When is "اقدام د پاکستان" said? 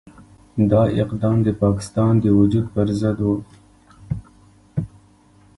1.01-2.13